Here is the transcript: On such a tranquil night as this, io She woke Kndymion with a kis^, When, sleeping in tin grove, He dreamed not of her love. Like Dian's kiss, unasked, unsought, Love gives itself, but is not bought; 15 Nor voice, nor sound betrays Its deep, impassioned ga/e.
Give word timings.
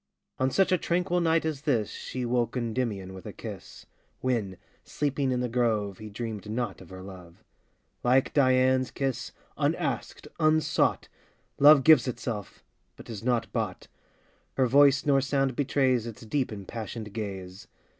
On 0.39 0.49
such 0.49 0.71
a 0.71 0.79
tranquil 0.79 1.19
night 1.21 1.45
as 1.45 1.61
this, 1.61 1.91
io 1.95 2.01
She 2.07 2.25
woke 2.25 2.53
Kndymion 2.53 3.13
with 3.13 3.27
a 3.27 3.33
kis^, 3.33 3.85
When, 4.19 4.57
sleeping 4.83 5.31
in 5.31 5.41
tin 5.41 5.51
grove, 5.51 5.99
He 5.99 6.09
dreamed 6.09 6.49
not 6.49 6.81
of 6.81 6.89
her 6.89 7.03
love. 7.03 7.43
Like 8.03 8.33
Dian's 8.33 8.89
kiss, 8.89 9.31
unasked, 9.59 10.27
unsought, 10.39 11.07
Love 11.59 11.83
gives 11.83 12.07
itself, 12.07 12.63
but 12.95 13.11
is 13.11 13.23
not 13.23 13.53
bought; 13.53 13.81
15 14.55 14.55
Nor 14.57 14.65
voice, 14.67 15.05
nor 15.05 15.21
sound 15.21 15.55
betrays 15.55 16.07
Its 16.07 16.25
deep, 16.25 16.51
impassioned 16.51 17.13
ga/e. 17.13 17.47